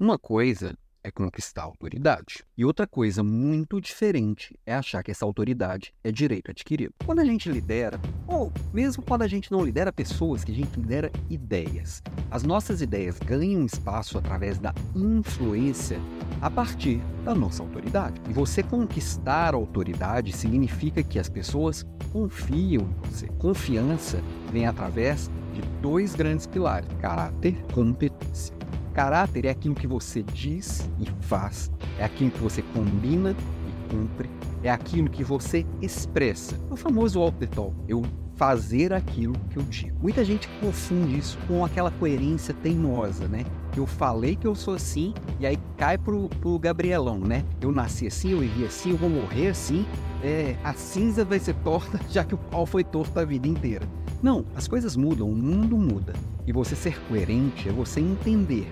[0.00, 2.44] Uma coisa é conquistar autoridade.
[2.56, 6.94] E outra coisa muito diferente é achar que essa autoridade é direito adquirido.
[7.04, 10.78] Quando a gente lidera, ou mesmo quando a gente não lidera pessoas, que a gente
[10.78, 12.00] lidera ideias,
[12.30, 15.98] as nossas ideias ganham espaço através da influência
[16.40, 18.20] a partir da nossa autoridade.
[18.28, 23.26] E você conquistar a autoridade significa que as pessoas confiam em você.
[23.40, 24.22] Confiança
[24.52, 28.57] vem através de dois grandes pilares: caráter e competência.
[28.98, 34.28] Caráter é aquilo que você diz e faz, é aquilo que você combina e cumpre,
[34.60, 36.58] é aquilo que você expressa.
[36.68, 38.02] O famoso walk the talk, eu
[38.34, 39.96] fazer aquilo que eu digo.
[40.02, 43.44] Muita gente confunde isso com aquela coerência teimosa, né?
[43.76, 47.44] Eu falei que eu sou assim e aí cai pro, pro Gabrielão, né?
[47.60, 49.86] Eu nasci assim, eu vivi assim, eu vou morrer assim,
[50.24, 53.86] é, a cinza vai ser torta já que o pau foi torto a vida inteira.
[54.20, 56.14] Não, as coisas mudam, o mundo muda.
[56.44, 58.68] E você ser coerente é você entender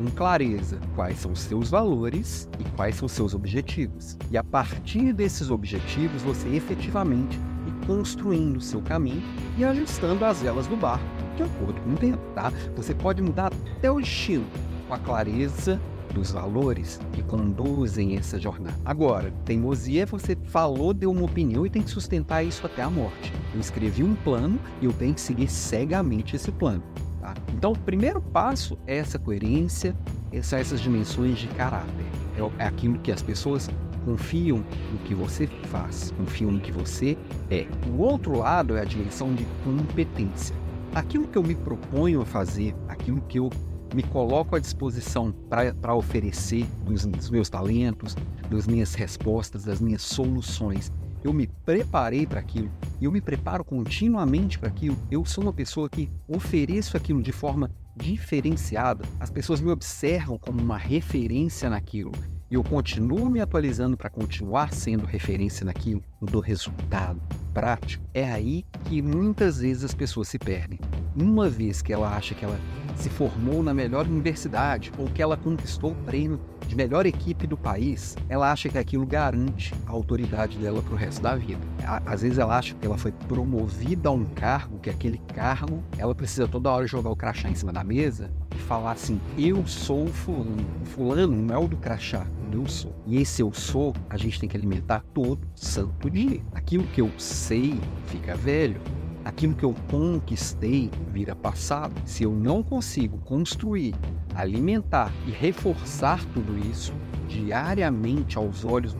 [0.00, 4.16] com clareza quais são os seus valores e quais são os seus objetivos.
[4.30, 9.22] E a partir desses objetivos, você efetivamente ir construindo o seu caminho
[9.58, 11.04] e ajustando as velas do barco
[11.36, 12.50] de acordo com o tempo, tá?
[12.76, 14.46] Você pode mudar até o destino
[14.88, 15.78] com a clareza
[16.14, 18.76] dos valores que conduzem essa jornada.
[18.84, 22.90] Agora, teimosia é você falou, deu uma opinião e tem que sustentar isso até a
[22.90, 23.32] morte.
[23.54, 26.82] Eu escrevi um plano e eu tenho que seguir cegamente esse plano.
[27.30, 27.42] Tá?
[27.54, 29.94] Então, o primeiro passo é essa coerência,
[30.42, 32.04] são essas dimensões de caráter.
[32.36, 33.68] É, é aquilo que as pessoas
[34.04, 37.16] confiam no que você faz, confiam no que você
[37.50, 37.66] é.
[37.86, 40.54] O outro lado é a dimensão de competência.
[40.94, 43.50] Aquilo que eu me proponho a fazer, aquilo que eu
[43.94, 48.16] me coloco à disposição para oferecer dos, dos meus talentos,
[48.48, 50.90] das minhas respostas, das minhas soluções,
[51.22, 55.88] eu me preparei para aquilo, eu me preparo continuamente para aquilo, eu sou uma pessoa
[55.88, 62.12] que ofereço aquilo de forma diferenciada, as pessoas me observam como uma referência naquilo
[62.50, 67.20] e eu continuo me atualizando para continuar sendo referência naquilo, do resultado
[67.54, 70.80] prático, é aí que muitas vezes as pessoas se perdem.
[71.14, 72.58] Uma vez que ela acha que ela
[72.96, 77.56] se formou na melhor universidade ou que ela conquistou o prêmio de melhor equipe do
[77.56, 81.58] país, ela acha que aquilo garante a autoridade dela para o resto da vida.
[82.06, 86.14] Às vezes ela acha que ela foi promovida a um cargo, que aquele cargo ela
[86.14, 90.04] precisa toda hora jogar o crachá em cima da mesa e falar assim: eu sou
[90.04, 90.64] o fulano.
[90.84, 92.94] Fulano não é o do crachá, eu sou.
[93.04, 96.40] E esse eu sou, a gente tem que alimentar todo santo dia.
[96.54, 98.80] Aquilo que eu sei fica velho,
[99.24, 101.94] aquilo que eu conquistei vira passado.
[102.04, 103.94] Se eu não consigo construir,
[104.34, 106.92] alimentar e reforçar tudo isso
[107.28, 108.96] diariamente aos olhos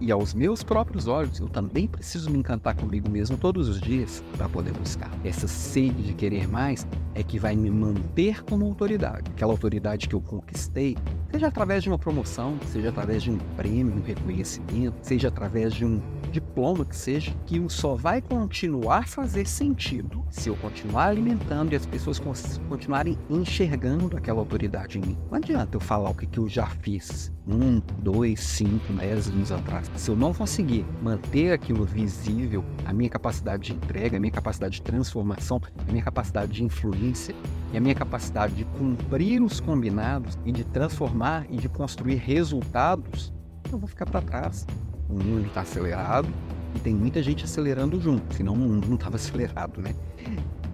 [0.00, 4.22] e aos meus próprios olhos, eu também preciso me encantar comigo mesmo todos os dias
[4.36, 5.10] para poder buscar.
[5.24, 9.30] Essa sede de querer mais é que vai me manter como autoridade.
[9.32, 10.96] Aquela autoridade que eu conquistei,
[11.30, 15.84] seja através de uma promoção, seja através de um prêmio, um reconhecimento, seja através de
[15.84, 16.00] um
[16.30, 21.86] diploma que seja, que só vai continuar fazer sentido se eu continuar alimentando e as
[21.86, 22.20] pessoas
[22.68, 25.18] continuarem enxergando aquela autoridade em mim.
[25.30, 29.50] Não adianta eu falar o que, que eu já fiz um, dois, cinco, dez anos
[29.50, 29.87] atrás.
[29.96, 34.76] Se eu não conseguir manter aquilo visível, a minha capacidade de entrega, a minha capacidade
[34.76, 37.34] de transformação, a minha capacidade de influência
[37.72, 43.32] e a minha capacidade de cumprir os combinados e de transformar e de construir resultados,
[43.70, 44.66] eu vou ficar para trás
[45.08, 46.28] o mundo está acelerado
[46.74, 49.94] e tem muita gente acelerando junto, senão o mundo não estava acelerado, né?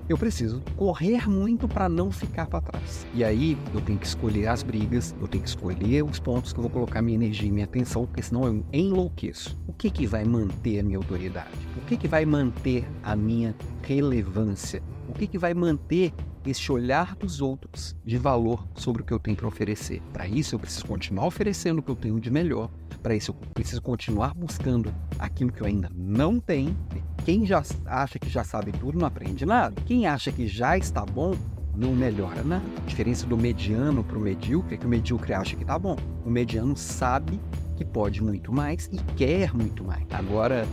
[0.06, 3.06] Eu preciso correr muito para não ficar para trás.
[3.14, 6.58] E aí eu tenho que escolher as brigas, eu tenho que escolher os pontos que
[6.58, 9.58] eu vou colocar minha energia e minha atenção, porque senão eu enlouqueço.
[9.66, 11.56] O que, que vai manter a minha autoridade?
[11.76, 14.82] O que, que vai manter a minha relevância?
[15.08, 16.12] O que, que vai manter
[16.46, 20.02] esse olhar dos outros de valor sobre o que eu tenho para oferecer?
[20.12, 22.70] Para isso eu preciso continuar oferecendo o que eu tenho de melhor
[23.04, 26.74] para isso, eu preciso continuar buscando aquilo que eu ainda não tenho.
[27.24, 29.74] Quem já acha que já sabe tudo não aprende nada.
[29.86, 31.34] Quem acha que já está bom
[31.74, 32.64] não melhora nada.
[32.76, 35.96] A diferença do mediano para o medíocre é que o medíocre acha que está bom.
[36.24, 37.40] O mediano sabe
[37.76, 40.04] que pode muito mais e quer muito mais.
[40.12, 40.66] Agora,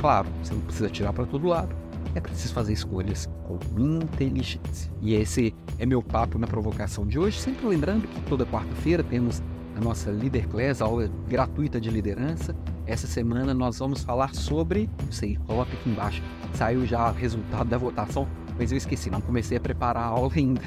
[0.00, 1.76] claro, você não precisa tirar para todo lado.
[2.14, 4.90] É preciso fazer escolhas com inteligência.
[5.02, 7.38] E esse é meu papo na provocação de hoje.
[7.38, 9.42] Sempre lembrando que toda quarta-feira temos
[9.76, 12.56] a nossa Leader Class, aula gratuita de liderança.
[12.88, 16.22] Essa semana nós vamos falar sobre, sei, coloca aqui embaixo,
[16.54, 18.26] saiu já o resultado da votação,
[18.58, 20.62] mas eu esqueci, não comecei a preparar a aula ainda.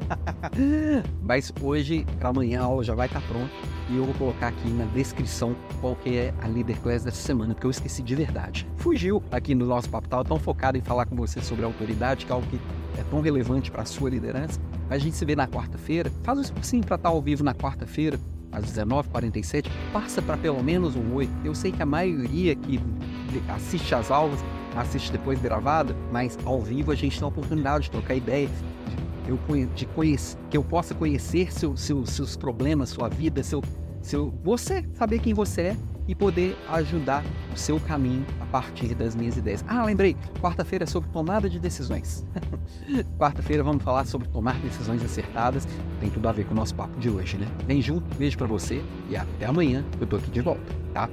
[1.19, 3.49] mas hoje, para amanhã, a aula já vai estar tá pronta
[3.89, 7.55] e eu vou colocar aqui na descrição qual que é a Leader Class dessa semana,
[7.55, 8.67] porque eu esqueci de verdade.
[8.77, 12.35] Fugiu aqui no nosso papo, tão focado em falar com você sobre autoridade, que é
[12.35, 12.59] algo que
[12.99, 14.61] é tão relevante para a sua liderança.
[14.91, 16.11] A gente se vê na quarta-feira.
[16.21, 18.19] Faz um esforcinho para estar ao vivo na quarta-feira
[18.51, 21.29] às 19h47, passa para pelo menos um oi.
[21.43, 22.79] Eu sei que a maioria que
[23.49, 24.39] assiste às aulas
[24.75, 28.49] assiste depois gravada, mas ao vivo a gente tem a oportunidade de trocar ideia,
[29.75, 33.63] de, conhecer, que eu possa conhecer seu, seu, seus problemas, sua vida, seu,
[34.01, 35.77] seu, você saber quem você é
[36.07, 39.63] e poder ajudar o seu caminho partir das minhas ideias.
[39.67, 42.25] Ah, lembrei, quarta-feira é sobre tomada de decisões.
[43.17, 45.67] quarta-feira vamos falar sobre tomar decisões acertadas.
[45.99, 47.47] Tem tudo a ver com o nosso papo de hoje, né?
[47.65, 49.83] Vem junto, beijo para você e até amanhã.
[49.99, 50.61] Eu tô aqui de volta,
[50.93, 51.09] tá?